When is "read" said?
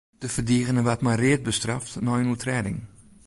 1.23-1.43